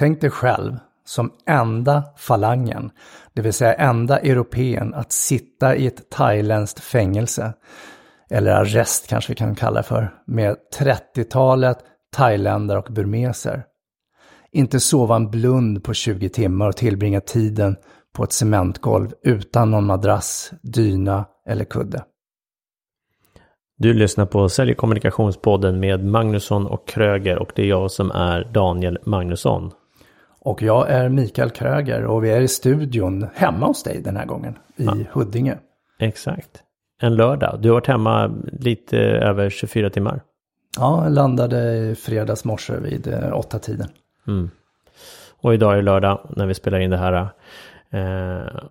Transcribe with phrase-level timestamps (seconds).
[0.00, 2.90] Tänk dig själv som enda falangen,
[3.34, 7.52] det vill säga enda europeen att sitta i ett thailändskt fängelse,
[8.30, 11.78] eller arrest kanske vi kan kalla det för, med 30-talet
[12.16, 13.64] thailändare och burmeser.
[14.52, 17.76] Inte sova en blund på 20 timmar och tillbringa tiden
[18.14, 22.04] på ett cementgolv utan någon madrass, dyna eller kudde.
[23.78, 28.50] Du lyssnar på Sälj kommunikationspodden med Magnusson och Kröger och det är jag som är
[28.52, 29.72] Daniel Magnusson.
[30.40, 34.26] Och jag är Mikael Kröger och vi är i studion hemma hos dig den här
[34.26, 34.94] gången i ja.
[35.12, 35.58] Huddinge.
[35.98, 36.62] Exakt.
[37.02, 37.58] En lördag.
[37.62, 40.22] Du har varit hemma lite över 24 timmar.
[40.78, 43.88] Ja, jag landade i fredags morse vid eh, åtta tiden.
[44.26, 44.50] Mm.
[45.40, 47.28] Och idag är lördag när vi spelar in det här.
[47.90, 48.64] Eh,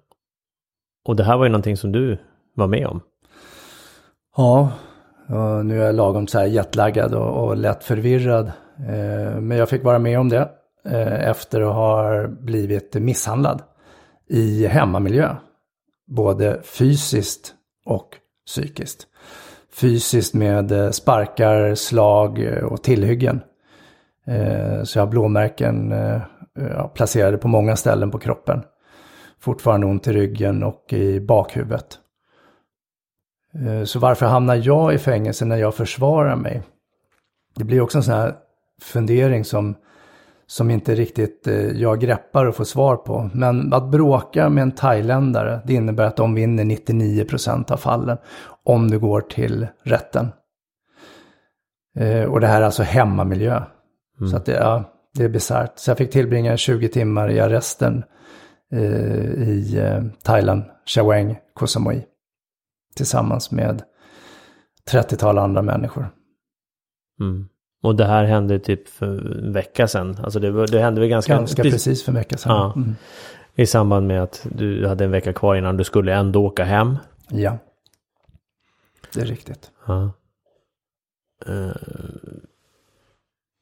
[1.06, 2.18] och det här var ju någonting som du
[2.56, 3.02] var med om.
[4.38, 4.72] Ja,
[5.64, 8.52] nu är jag lagom så här jetlaggad och, och lätt förvirrad.
[8.78, 10.50] Eh, men jag fick vara med om det
[10.86, 13.62] Eh, efter att ha blivit misshandlad
[14.28, 15.36] i hemmamiljö.
[16.08, 17.54] Både fysiskt
[17.86, 18.10] och
[18.46, 19.08] psykiskt.
[19.74, 23.42] Fysiskt med eh, sparkar, slag eh, och tillhyggen.
[24.84, 25.94] Så jag har blåmärken
[26.94, 28.62] placerade på många ställen på kroppen.
[29.40, 32.00] Fortfarande ont i ryggen och i bakhuvudet.
[33.86, 36.62] Så varför hamnar jag i fängelse när jag försvarar mig?
[37.56, 38.36] Det blir också en sån här
[38.82, 39.76] fundering som,
[40.50, 43.30] som inte riktigt eh, jag greppar och får svar på.
[43.34, 48.18] Men att bråka med en thailändare, det innebär att de vinner 99% av fallen
[48.64, 50.28] om du går till rätten.
[51.96, 53.64] Eh, och det här är alltså hemmamiljö.
[54.20, 54.32] Mm.
[54.32, 54.84] Så att det, ja,
[55.14, 55.80] det är bisarrt.
[55.80, 58.04] Så jag fick tillbringa 20 timmar i arresten
[59.38, 59.78] i
[60.24, 62.04] Thailand, Chaweng, Koh Samui
[62.96, 63.84] tillsammans med
[64.92, 66.10] 30-tal andra människor.
[67.20, 67.50] Mm.
[67.82, 70.18] Och det här hände typ för en vecka sedan?
[70.24, 71.36] Alltså det, det hände väl ganska...
[71.36, 72.52] Ganska precis för en vecka sedan.
[72.52, 72.74] Ja.
[72.76, 72.96] Mm.
[73.56, 76.98] I samband med att du hade en vecka kvar innan du skulle ändå åka hem?
[77.30, 77.58] Ja.
[79.14, 79.72] Det är riktigt.
[79.86, 80.12] Ja.
[81.50, 81.72] Uh,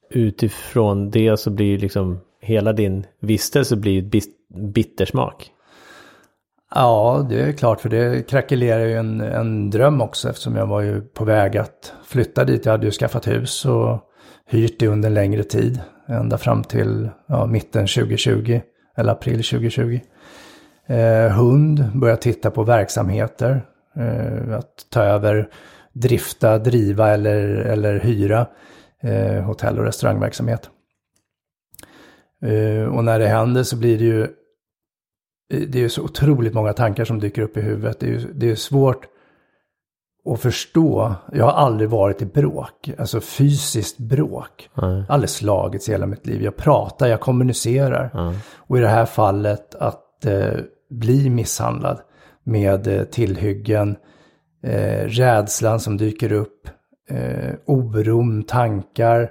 [0.09, 5.51] utifrån det så blir liksom hela din vistelse blir bit bittersmak.
[6.75, 10.81] Ja, det är klart för det krackelerar ju en, en dröm också eftersom jag var
[10.81, 12.65] ju på väg att flytta dit.
[12.65, 14.06] Jag hade ju skaffat hus och
[14.47, 15.81] hyrt det under en längre tid.
[16.07, 18.61] Ända fram till ja, mitten 2020
[18.97, 19.99] eller april 2020.
[20.87, 23.65] Eh, hund, börja titta på verksamheter.
[23.95, 25.49] Eh, att ta över,
[25.93, 28.47] drifta, driva eller, eller hyra
[29.01, 30.69] eh, hotell och restaurangverksamhet.
[32.41, 34.21] Eh, och när det händer så blir det ju
[35.53, 37.99] eh, det är ju så otroligt många tankar som dyker upp i huvudet.
[37.99, 39.07] Det är, det är svårt
[40.27, 41.15] att förstå.
[41.31, 44.69] Jag har aldrig varit i bråk, alltså fysiskt bråk.
[44.81, 45.03] Mm.
[45.09, 46.41] Aldrig slagits i hela mitt liv.
[46.41, 48.11] Jag pratar, jag kommunicerar.
[48.13, 48.33] Mm.
[48.55, 51.99] Och i det här fallet att eh, bli misshandlad
[52.43, 53.95] med eh, tillhyggen,
[54.63, 56.69] eh, rädslan som dyker upp,
[57.09, 59.29] eh, oron, tankar.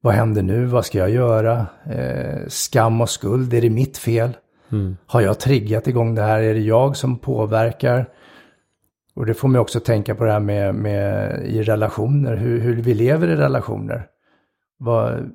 [0.00, 0.64] Vad händer nu?
[0.64, 1.66] Vad ska jag göra?
[1.90, 4.30] Eh, skam och skuld, är det mitt fel?
[4.72, 4.96] Mm.
[5.06, 6.40] Har jag triggat igång det här?
[6.40, 8.08] Är det jag som påverkar?
[9.18, 12.82] Och det får mig också tänka på det här med, med i relationer, hur, hur
[12.82, 14.06] vi lever i relationer.
[14.78, 15.30] Var,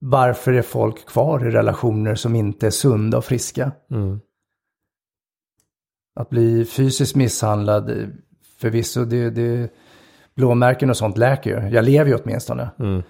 [0.00, 3.72] varför är folk kvar i relationer som inte är sunda och friska?
[3.90, 4.20] Mm.
[6.14, 8.12] Att bli fysiskt misshandlad,
[8.60, 9.70] förvisso, det, det,
[10.36, 11.68] blåmärken och sånt läker ju.
[11.68, 12.70] Jag lever ju åtminstone.
[12.78, 13.02] Mm.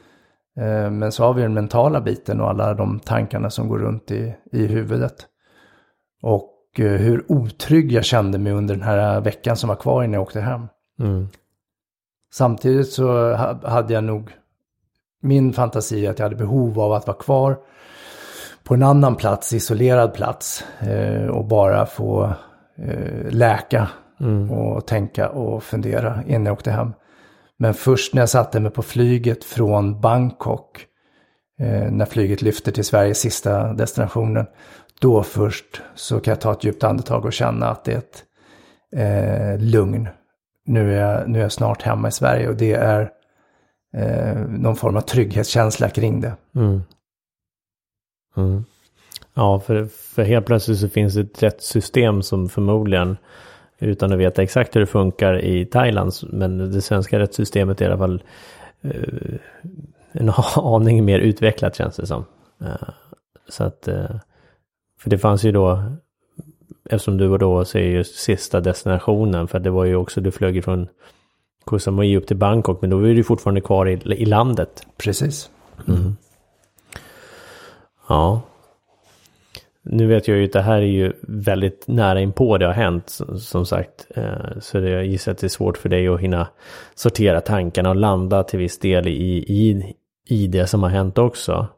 [0.60, 4.10] Eh, men så har vi den mentala biten och alla de tankarna som går runt
[4.10, 5.26] i, i huvudet.
[6.22, 10.22] Och hur otrygg jag kände mig under den här veckan som var kvar innan jag
[10.22, 10.66] åkte hem.
[11.00, 11.28] Mm.
[12.32, 13.34] Samtidigt så
[13.64, 14.30] hade jag nog
[15.22, 17.58] min fantasi att jag hade behov av att vara kvar
[18.64, 22.32] på en annan plats, isolerad plats eh, och bara få
[22.78, 23.88] eh, läka
[24.20, 24.50] mm.
[24.50, 26.92] och tänka och fundera innan jag åkte hem.
[27.58, 30.84] Men först när jag satte mig på flyget från Bangkok,
[31.90, 34.46] när flyget lyfter till Sveriges sista destinationen,
[35.00, 38.24] då först så kan jag ta ett djupt andetag och känna att det är ett
[38.96, 40.08] eh, lugn.
[40.64, 43.10] Nu är, jag, nu är jag snart hemma i Sverige och det är
[43.96, 46.32] eh, någon form av trygghetskänsla kring det.
[46.56, 46.82] Mm.
[48.36, 48.64] Mm.
[49.34, 53.16] Ja, för, för helt plötsligt så finns det ett rättssystem som förmodligen,
[53.78, 57.88] utan att veta exakt hur det funkar i Thailand, men det svenska rättssystemet är i
[57.88, 58.22] alla fall
[58.82, 59.38] eh,
[60.12, 62.24] en aning mer utvecklat känns det som.
[62.60, 62.88] Eh,
[63.48, 64.16] så att eh,
[64.98, 65.82] för det fanns ju då,
[66.90, 70.64] eftersom du var då säger just sista destinationen, för det var ju också, du flög
[70.64, 70.88] från
[71.64, 74.86] Koh Samui upp till Bangkok, men då var du fortfarande kvar i, i landet.
[74.96, 75.50] Precis.
[75.88, 76.16] Mm.
[78.08, 78.42] Ja.
[79.82, 83.18] nu vet jag ju att det här är ju väldigt nära inpå det har hänt
[83.38, 84.06] som sagt.
[84.14, 86.48] Eh, så det, jag gissar att det är svårt för dig att hinna
[86.94, 89.94] sortera tankarna och landa till viss del i, i,
[90.28, 91.68] i det som har hänt också.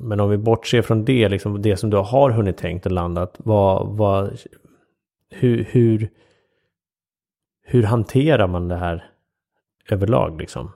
[0.00, 3.34] Men om vi bortser från det, liksom det som du har hunnit tänkt och landat,
[3.38, 4.38] vad, vad,
[5.30, 6.10] hur, hur,
[7.62, 9.10] hur hanterar man det här
[9.88, 10.72] överlag liksom?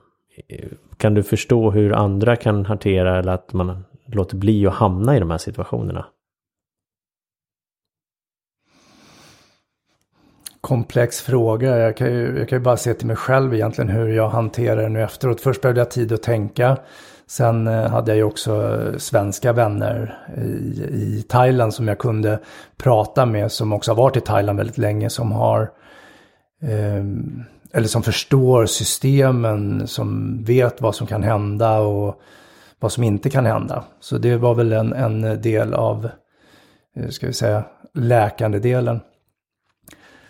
[0.97, 5.19] Kan du förstå hur andra kan hantera eller att man låter bli att hamna i
[5.19, 6.05] de här situationerna?
[10.61, 11.77] Komplex fråga.
[11.77, 14.81] Jag kan, ju, jag kan ju bara se till mig själv egentligen hur jag hanterar
[14.81, 15.41] det nu efteråt.
[15.41, 16.77] Först behövde jag tid att tänka.
[17.27, 22.39] Sen eh, hade jag ju också eh, svenska vänner i, i Thailand som jag kunde
[22.77, 23.51] prata med.
[23.51, 25.09] Som också har varit i Thailand väldigt länge.
[25.09, 25.71] Som har
[26.61, 27.03] eh,
[27.75, 32.21] eller som förstår systemen, som vet vad som kan hända och
[32.79, 33.83] vad som inte kan hända.
[33.99, 36.09] Så det var väl en, en del av,
[36.95, 37.63] eh, ska vi säga,
[37.93, 38.99] läkande delen.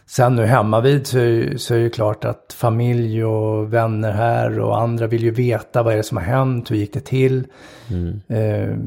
[0.07, 4.59] Sen nu hemma vid så är, så är det klart att familj och vänner här
[4.59, 7.47] och andra vill ju veta vad är det som har hänt, hur gick det till.
[7.89, 8.21] Mm.
[8.27, 8.77] Eh,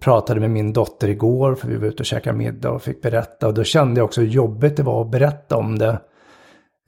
[0.00, 3.46] pratade med min dotter igår för vi var ute och käkade middag och fick berätta
[3.46, 6.00] och då kände jag också hur jobbigt det var att berätta om det.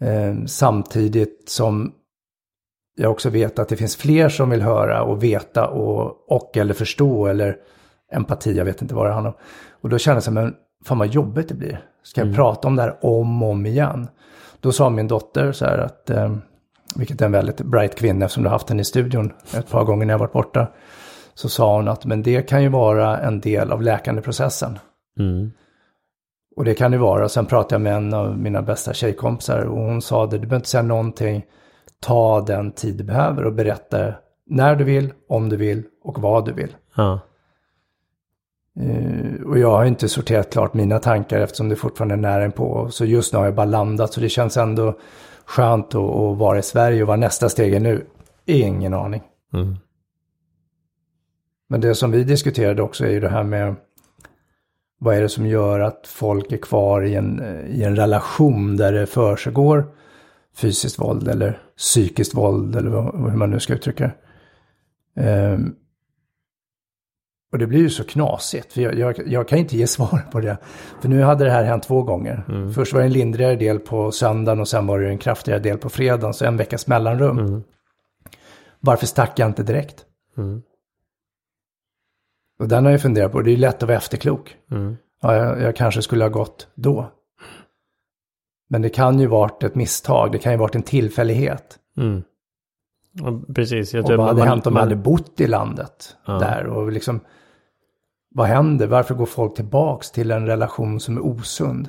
[0.00, 1.93] Eh, samtidigt som
[2.96, 6.75] jag också vet att det finns fler som vill höra och veta och, och eller
[6.75, 7.56] förstå eller
[8.12, 9.37] empati, jag vet inte vad det handlar om.
[9.81, 11.89] Och då kände jag så men fan vad jobbigt det blir.
[12.02, 12.37] Ska jag mm.
[12.37, 14.08] prata om det här om och om igen?
[14.61, 16.37] Då sa min dotter så här att, eh,
[16.97, 19.85] vilket är en väldigt bright kvinna eftersom du har haft henne i studion ett par
[19.85, 20.67] gånger när jag varit borta.
[21.35, 24.79] Så sa hon att men det kan ju vara en del av läkandeprocessen.
[25.19, 25.52] Mm.
[26.56, 27.29] Och det kan det vara.
[27.29, 30.56] Sen pratade jag med en av mina bästa tjejkompisar och hon sa det, du behöver
[30.56, 31.44] inte säga någonting.
[32.00, 34.14] Ta den tid du behöver och berätta
[34.47, 36.76] när du vill, om du vill och vad du vill.
[36.97, 37.20] Ja.
[38.81, 42.88] Uh, och jag har inte sorterat klart mina tankar eftersom det fortfarande är nära på.
[42.90, 44.12] Så just nu har jag bara landat.
[44.12, 44.99] Så det känns ändå
[45.44, 48.06] skönt att, att vara i Sverige och vad nästa steg är nu.
[48.46, 49.22] Ingen aning.
[49.55, 49.76] Mm.
[51.69, 53.75] Men det som vi diskuterade också är ju det här med
[54.99, 58.93] vad är det som gör att folk är kvar i en, i en relation där
[58.93, 59.84] det försiggår
[60.56, 62.90] fysiskt våld eller psykiskt våld eller
[63.31, 64.11] hur man nu ska uttrycka
[65.14, 65.52] det.
[65.52, 65.76] Um,
[67.52, 70.41] och det blir ju så knasigt, för jag, jag, jag, kan inte ge svar på
[70.41, 70.56] det.
[71.00, 72.44] För nu hade det här hänt två gånger.
[72.49, 72.73] Mm.
[72.73, 75.79] Först var det en lindrigare del på söndagen och sen var det en kraftigare del
[75.79, 77.38] på fredagen, så en veckas mellanrum.
[77.38, 77.62] Mm.
[78.81, 80.05] Varför stack jag inte direkt?
[80.37, 80.62] Mm.
[82.58, 83.43] Och den har jag funderat på.
[83.43, 84.56] Det är lätt att vara efterklok.
[84.70, 84.97] Mm.
[85.23, 87.11] Ja, jag, jag, kanske skulle ha gått då.
[88.69, 90.32] Men det kan ju varit ett misstag.
[90.32, 91.79] Det kan ju varit en tillfällighet.
[91.97, 92.23] Mm.
[93.55, 93.94] Precis.
[93.94, 96.32] Jag och vad hade man, hänt om man hade bott i landet ja.
[96.32, 96.67] där?
[96.67, 97.20] Och liksom,
[98.35, 98.87] vad händer?
[98.87, 101.88] Varför går folk tillbaks till en relation som är osund?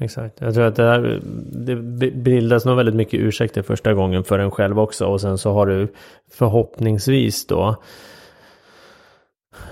[0.00, 0.40] Exakt.
[0.40, 1.20] Jag tror att det, här,
[1.66, 1.76] det
[2.10, 5.06] bildas nog väldigt mycket ursäkter första gången för en själv också.
[5.06, 5.92] Och sen så har du
[6.32, 7.76] förhoppningsvis då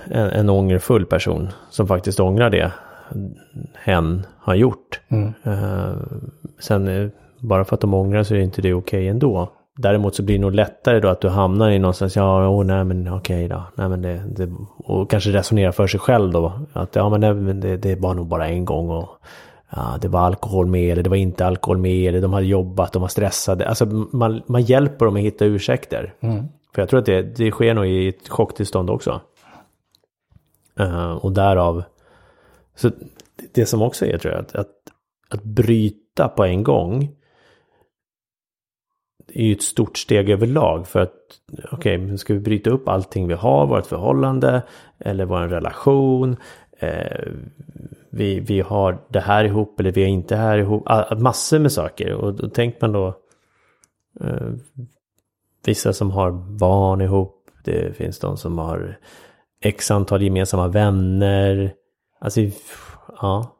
[0.04, 2.72] en, en ångerfull person som faktiskt ångrar det
[3.75, 5.00] hen har gjort.
[5.08, 5.32] Mm.
[5.46, 5.96] Uh,
[6.58, 7.10] sen uh,
[7.40, 9.52] bara för att de ångrar så är inte det okej okay ändå.
[9.82, 12.84] Däremot så blir det nog lättare då att du hamnar i någonstans, ja, oh, nej
[12.84, 16.53] men okej okay då, nej men det, det, och kanske resonera för sig själv då,
[16.72, 19.08] att ja men det, det var nog bara en gång och
[19.70, 22.93] ja, det var alkohol med eller det var inte alkohol med eller de hade jobbat,
[22.93, 23.69] de var stressade.
[23.69, 26.15] Alltså man, man hjälper dem att hitta ursäkter.
[26.20, 26.44] Mm.
[26.74, 29.20] För jag tror att det, det sker nog i ett chocktillstånd också.
[30.81, 31.82] Uh, och därav,
[32.77, 32.91] så
[33.55, 34.72] det som också är tror jag, att, att,
[35.31, 37.08] att bryta på en gång
[39.34, 41.15] är ju ett stort steg överlag för att
[41.72, 44.62] okej, okay, ska vi bryta upp allting vi har, vårt förhållande
[44.98, 46.36] eller vår relation.
[46.79, 47.29] Eh,
[48.10, 50.89] vi, vi har det här ihop eller vi har inte här ihop.
[51.19, 53.08] Massor med saker och då tänker man då
[54.20, 54.53] eh,
[55.65, 57.51] vissa som har barn ihop.
[57.65, 58.98] Det finns de som har
[59.60, 61.74] x antal gemensamma vänner.
[62.20, 62.41] Alltså,
[63.20, 63.56] ja.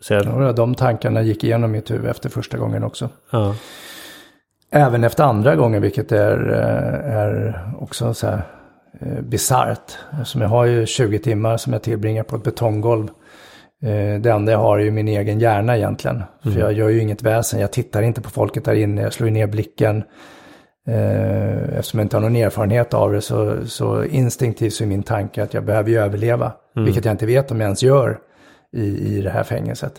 [0.00, 0.26] Så jag...
[0.26, 3.08] ja, de tankarna gick igenom mitt huvud efter första gången också.
[3.30, 3.54] Ja.
[4.72, 8.42] Även efter andra gången, vilket är, eh, är också så här
[9.00, 9.98] eh, bisarrt.
[10.24, 13.08] Som jag har ju 20 timmar som jag tillbringar på ett betonggolv.
[13.82, 16.16] Eh, det enda jag har är ju min egen hjärna egentligen.
[16.16, 16.54] Mm.
[16.54, 19.30] För jag gör ju inget väsen, jag tittar inte på folket där inne, jag slår
[19.30, 20.02] ner blicken.
[21.72, 25.42] Eftersom jag inte har någon erfarenhet av det så, så instinktivt så är min tanke
[25.42, 26.52] att jag behöver ju överleva.
[26.76, 26.84] Mm.
[26.84, 28.18] Vilket jag inte vet om jag ens gör
[28.72, 29.92] i, i det här fängelset.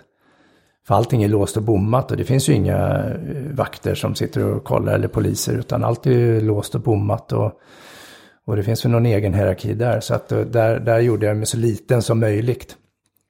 [0.87, 4.45] För allting är låst och bommat och det finns ju inga eh, vakter som sitter
[4.45, 7.31] och kollar eller poliser utan allt är låst och bommat.
[7.33, 7.61] Och,
[8.45, 9.99] Och det finns väl någon egen hierarki där.
[9.99, 12.77] Så att eh, där, där gjorde jag mig så liten som möjligt.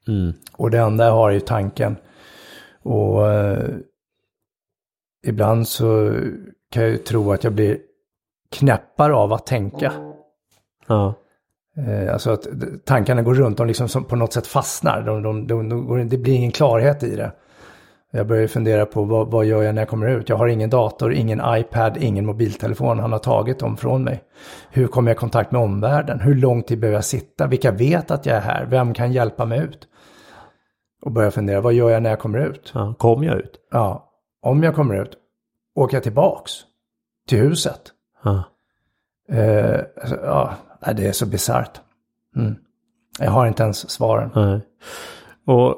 [0.08, 0.34] Mm.
[0.54, 1.96] Och det enda jag har är ju tanken.
[2.84, 3.70] Och eh,
[5.28, 6.14] ibland så
[6.72, 7.78] kan jag ju tro att jag blir
[8.52, 9.94] knäppare av att tänka.
[10.88, 11.14] Ja.
[11.78, 12.48] Eh, alltså att
[12.86, 15.02] tankarna går runt, de liksom som på något sätt fastnar.
[15.02, 17.32] De, de, de, det blir ingen klarhet i det.
[18.14, 20.30] Jag börjar fundera på vad, vad gör jag när jag kommer ut?
[20.30, 23.00] Jag har ingen dator, ingen iPad, ingen mobiltelefon.
[23.00, 24.24] Han har tagit dem från mig.
[24.70, 26.20] Hur kommer jag i kontakt med omvärlden?
[26.20, 27.48] Hur lång tid behöver jag sitta?
[27.48, 28.66] Vilka vet att jag är här?
[28.66, 29.88] Vem kan hjälpa mig ut?
[31.02, 32.72] Och börja fundera, vad gör jag när jag kommer ut?
[32.74, 32.96] ja.
[32.98, 33.56] Kom jag ut?
[33.72, 34.10] Ja,
[34.42, 35.18] om jag kommer ut,
[35.76, 36.52] åker jag tillbaks
[37.28, 37.82] till huset?
[38.24, 38.44] Ja.
[39.30, 39.80] Eh,
[40.24, 40.54] ja,
[40.96, 41.82] det är så bisarrt.
[42.36, 42.56] Mm.
[43.20, 44.30] Jag har inte ens svaren.
[44.36, 44.62] Nej.
[45.48, 45.78] Och,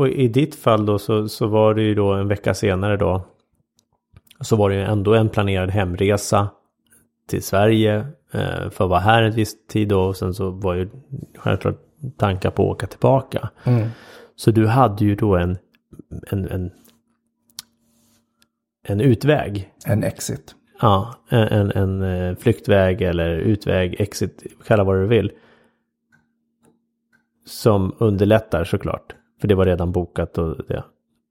[0.00, 3.26] och i ditt fall då så, så var det ju då en vecka senare då.
[4.40, 6.48] Så var det ju ändå en planerad hemresa
[7.28, 7.96] till Sverige
[8.32, 10.00] eh, för att vara här en viss tid då.
[10.00, 10.88] Och sen så var ju
[11.36, 11.76] självklart
[12.16, 13.50] tankar på att åka tillbaka.
[13.64, 13.88] Mm.
[14.36, 15.58] Så du hade ju då en,
[16.30, 16.70] en, en,
[18.82, 19.72] en utväg.
[19.86, 20.54] En exit.
[20.80, 25.32] Ja, en, en, en eh, flyktväg eller utväg, exit, kalla vad du vill.
[27.46, 29.14] Som underlättar såklart.
[29.40, 30.84] För det var redan bokat och det.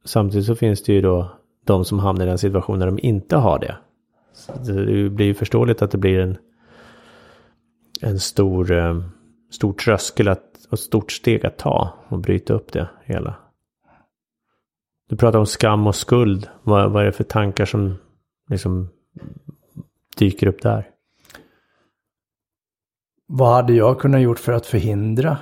[0.06, 1.32] Samtidigt så finns det ju då
[1.66, 3.78] de som hamnar i den situationen där de inte har det.
[4.34, 6.38] Så det blir ju förståeligt att det blir en,
[8.02, 9.02] en stor, eh,
[9.52, 13.36] stor tröskel att, och ett stort steg att ta och bryta upp det hela.
[15.10, 16.50] Du pratar om skam och skuld.
[16.64, 17.96] Vad, vad är det för tankar som
[18.50, 18.90] liksom
[20.18, 20.90] dyker upp där?
[23.28, 25.38] Vad hade jag kunnat gjort för att förhindra?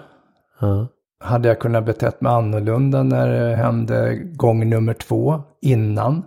[0.60, 0.88] Ja.
[1.20, 6.24] Hade jag kunnat betett mig annorlunda när det hände gång nummer två innan?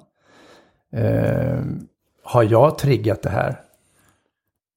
[0.92, 1.60] Eh,
[2.24, 3.60] har jag triggat det här?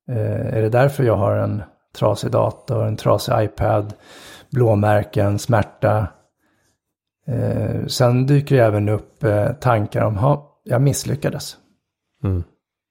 [0.09, 1.63] Eh, är det därför jag har en
[1.97, 3.93] trasig dator, en trasig iPad,
[4.51, 6.07] blåmärken, smärta?
[7.27, 11.57] Eh, sen dyker det även upp eh, tankar om, ha, jag misslyckades.
[12.23, 12.43] Mm.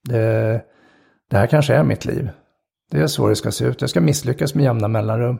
[0.09, 0.64] Det,
[1.31, 2.31] det här kanske är mitt liv.
[2.91, 3.81] Det är så det ska se ut.
[3.81, 5.38] Jag ska misslyckas med jämna mellanrum.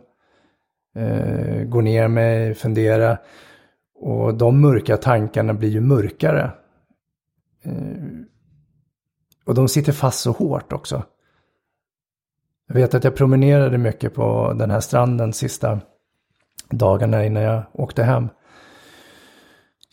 [0.95, 3.19] Eh, gå ner mig, fundera.
[3.95, 6.53] Och de mörka tankarna blir ju mörkare.
[7.63, 7.73] Eh,
[9.45, 11.03] och de sitter fast så hårt också.
[12.69, 15.81] Jag vet att jag promenerade mycket på den här stranden sista
[16.71, 18.29] dagarna innan jag åkte hem.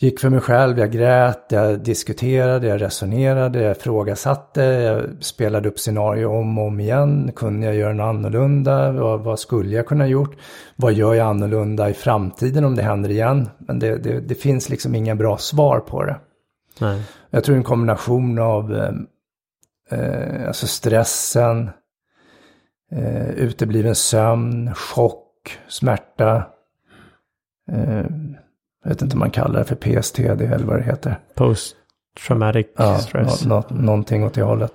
[0.02, 5.80] Gick för mig själv, jag grät, jag diskuterade, jag resonerade, jag frågasatte, jag spelade upp
[5.80, 7.32] scenario om och om igen.
[7.36, 8.92] Kunde jag göra något annorlunda?
[8.92, 10.38] Vad, vad skulle jag kunna gjort?
[10.76, 13.50] Vad gör jag annorlunda i framtiden om det händer igen?
[13.58, 16.20] Men det, det, det finns liksom inga bra svar på det.
[16.80, 17.02] Nej.
[17.30, 18.94] Jag tror en kombination av eh,
[20.00, 21.70] eh, alltså stressen,
[22.92, 26.44] eh, utebliven sömn, chock, smärta.
[27.72, 28.06] Eh,
[28.84, 31.20] jag vet inte om man kallar det för PSTD eller vad det heter.
[31.36, 31.76] Post
[32.28, 33.46] traumatic Ja, stress.
[33.46, 34.74] nå, nå, någonting åt det hållet.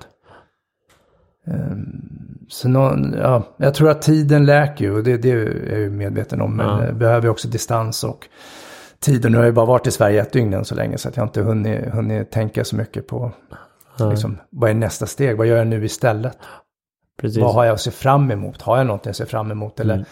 [1.47, 5.79] Um, så nå, ja, jag tror att tiden läker ju och det, det är jag
[5.81, 6.57] ju medveten om.
[6.57, 6.93] Men Ja.
[6.93, 8.29] behöver också distans och
[9.01, 9.25] tid.
[9.25, 11.17] Och nu har jag bara varit i Sverige ett dygn än så länge så att
[11.17, 13.33] jag inte hunnit, hunnit tänka så mycket på
[13.99, 15.37] Ja, liksom, vad är nästa steg?
[15.37, 16.39] Vad gör jag nu istället?
[17.21, 17.43] precis.
[17.43, 18.63] Vad har jag att se fram emot?
[18.63, 19.81] Har jag någonting att se fram emot?
[19.81, 20.07] Eller, Mm.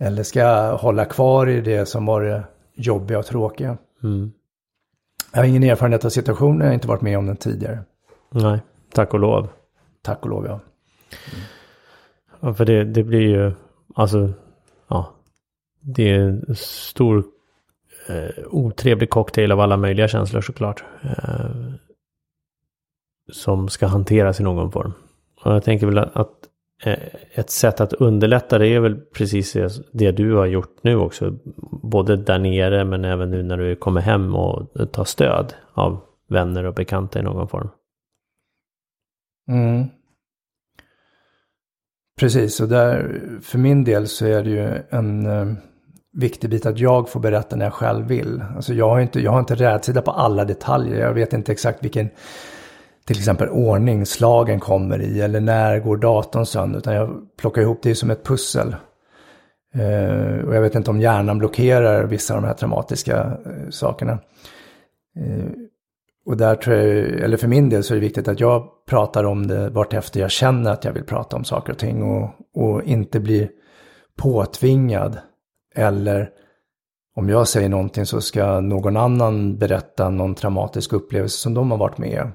[0.00, 2.42] eller ska jag hålla kvar i det som var det
[2.78, 3.78] jobbiga och tråkiga?
[4.02, 4.32] Mm.
[5.32, 7.84] Jag har ingen erfarenhet av situationen, jag har inte varit med om den tidigare.
[8.30, 8.60] Nej,
[8.92, 9.48] tack och lov.
[10.02, 10.60] Tack och lov, ja.
[12.40, 13.52] Ja, för det, det blir ju,
[13.94, 14.32] alltså,
[14.88, 15.14] ja.
[15.80, 17.24] Det är en stor
[18.08, 20.84] eh, otrevlig cocktail av alla möjliga känslor såklart.
[21.02, 21.50] Eh,
[23.32, 24.92] som ska hanteras i någon form.
[25.44, 26.47] Och jag tänker väl att, att
[26.82, 26.98] Eh,
[27.32, 29.56] ett sätt att underlätta det är väl precis
[29.92, 31.38] det, du har gjort nu också.
[31.82, 36.64] Både där nere men även nu när du kommer hem och tar stöd av vänner
[36.64, 37.68] och bekanta i någon form.
[39.48, 39.86] Mm.
[42.18, 45.54] Precis, och där, för min del så är det ju en eh,
[46.12, 48.42] viktig bit att jag får berätta när jag själv vill.
[48.56, 51.00] Alltså jag har inte, jag har inte rätsida på alla detaljer.
[51.00, 52.10] Jag vet inte exakt vilken,
[53.08, 56.78] till exempel ordning slagen kommer i eller när går datorn sönder.
[56.78, 58.76] Utan jag plockar ihop det som ett pussel.
[59.74, 64.12] Eh, och jag vet inte om hjärnan blockerar vissa av de här traumatiska eh, sakerna.
[65.18, 65.44] Eh,
[66.26, 66.86] och där tror jag,
[67.20, 70.30] eller för min del så är det viktigt att jag pratar om det vartefter jag
[70.30, 73.48] känner att jag vill prata om saker och ting och, och inte blir
[74.18, 75.18] påtvingad.
[75.74, 76.30] Eller
[77.16, 81.78] om jag säger någonting så ska någon annan berätta någon traumatisk upplevelse som de har
[81.78, 82.32] varit med om.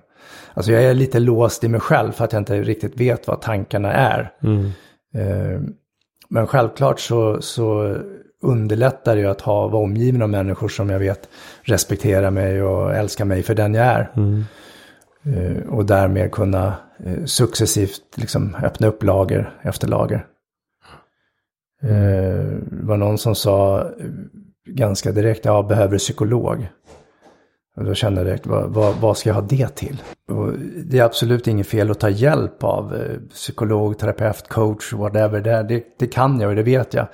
[0.54, 3.42] Alltså jag är lite låst i mig själv för att jag inte riktigt vet vad
[3.42, 4.32] tankarna är.
[4.44, 4.66] Mm.
[5.14, 5.62] Eh,
[6.30, 7.98] men självklart så, så
[8.42, 11.30] underlättar det ju att ha, vara omgiven av människor som jag vet
[11.62, 14.12] respekterar mig och älskar mig för den jag är.
[14.16, 14.44] Mm.
[15.26, 16.76] Eh, och därmed kunna
[17.06, 20.26] eh, successivt liksom öppna upp lager efter lager.
[21.84, 23.90] Eh, det var någon som sa
[24.68, 26.68] ganska direkt, ja, behöver psykolog?
[27.76, 30.02] Och då kände jag direkt, vad, vad, vad, ska jag ha det till?
[30.28, 30.52] Och
[30.86, 32.98] det är absolut inget fel att ta hjälp av
[33.30, 35.42] psykolog, terapeut, coach, whatever.
[35.42, 37.08] Det, det, det kan jag och det vet jag.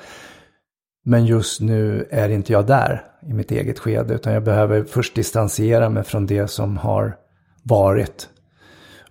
[1.05, 5.15] Men just nu är inte jag där i mitt eget skede, utan jag behöver först
[5.15, 7.15] distansera mig från det som har
[7.63, 8.29] varit.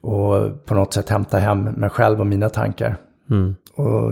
[0.00, 2.96] Och på något sätt hämta hem mig själv och mina tankar.
[3.30, 3.56] Mm.
[3.74, 4.10] Och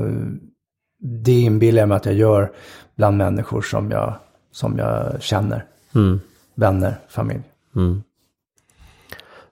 [1.25, 2.53] det inbillar jag mig att jag gör
[2.97, 4.15] bland människor som jag,
[4.53, 5.65] som jag känner.
[5.95, 6.21] Mm.
[6.57, 7.43] Vänner, familj.
[7.77, 8.03] Mm.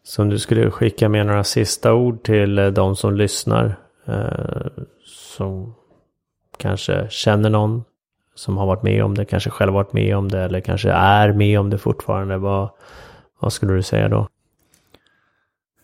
[0.03, 3.77] Så om du skulle skicka med några sista ord till eh, de som lyssnar.
[4.05, 4.67] Eh,
[5.05, 5.75] som
[6.57, 7.85] kanske känner någon
[8.35, 11.33] som har varit med om det, kanske själv varit med om det eller kanske är
[11.33, 12.39] med om det fortfarande.
[12.39, 12.71] Vad,
[13.41, 14.29] vad skulle du säga då?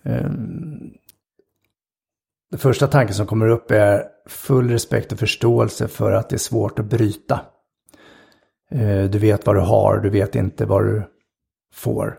[0.02, 0.94] Um,
[2.50, 6.38] det första tanken som kommer upp är full respekt och förståelse för att det är
[6.38, 7.40] svårt att bryta.
[8.70, 11.02] Eh, du vet vad du har, du vet inte vad du
[11.74, 12.18] får.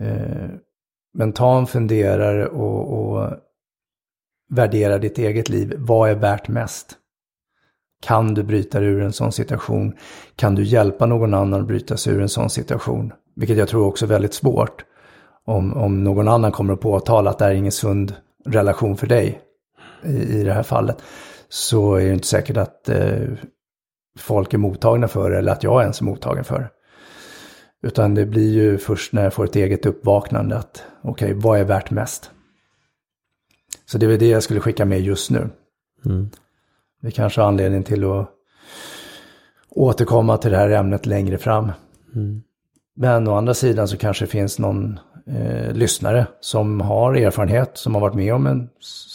[0.00, 0.48] Eh,
[1.14, 3.30] men ta en funderare och, och
[4.50, 5.74] värdera ditt eget liv.
[5.78, 6.96] Vad är värt mest?
[8.02, 9.96] Kan du bryta dig ur en sån situation?
[10.36, 13.12] Kan du hjälpa någon annan att bryta sig ur en sån situation?
[13.36, 14.84] Vilket jag tror också är väldigt svårt.
[15.44, 18.14] Om, om någon annan kommer att påtala att det här är ingen sund
[18.44, 19.40] relation för dig
[20.04, 21.02] i, i det här fallet.
[21.48, 23.28] Så är det inte säkert att eh,
[24.18, 26.70] folk är mottagna för det eller att jag ens är mottagen för det.
[27.82, 31.60] Utan det blir ju först när jag får ett eget uppvaknande att okej, okay, vad
[31.60, 32.30] är värt mest?
[33.86, 35.50] Så det är väl det jag skulle skicka med just nu.
[36.04, 36.30] Mm.
[37.02, 38.30] Vi kanske har anledning till att
[39.70, 41.72] återkomma till det här ämnet längre fram.
[42.14, 42.42] Mm.
[42.96, 47.94] Men å andra sidan så kanske det finns någon eh, lyssnare som har erfarenhet, som
[47.94, 48.68] har varit med om en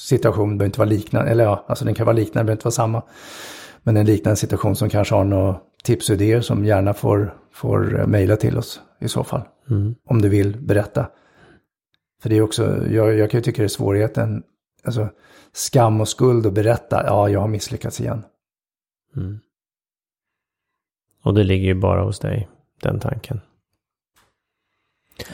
[0.07, 2.57] situation, det behöver inte vara liknande, eller ja, alltså den kan vara liknande, det behöver
[2.57, 3.01] inte vara samma.
[3.85, 7.99] Men en liknande situation som kanske har några tips och idéer som gärna får, får
[7.99, 9.41] eh, mejla till oss i så fall.
[9.69, 9.95] Mm.
[10.05, 11.09] Om du vill berätta.
[12.21, 14.43] För det är också, jag, jag kan ju tycka det är svårigheten,
[14.83, 15.09] alltså
[15.53, 18.23] skam och skuld och berätta, ja, jag har misslyckats igen.
[19.15, 19.39] Mm.
[21.23, 22.49] Och det ligger ju bara hos dig,
[22.81, 23.41] den tanken.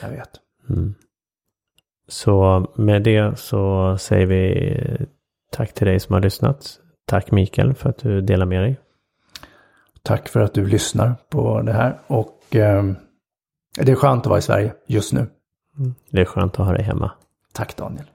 [0.01, 0.29] Jag vet.
[0.69, 0.95] Mm.
[2.07, 5.07] Så med det så säger vi
[5.51, 6.79] tack till dig som har lyssnat.
[7.11, 8.79] Tack Mikael för att du delar med dig.
[10.03, 12.83] Tack för att du lyssnar på det här och eh,
[13.75, 15.19] det är skönt att vara i Sverige just nu.
[15.77, 15.95] Mm.
[16.09, 17.11] Det är skönt att ha dig hemma.
[17.53, 18.05] Tack Daniel.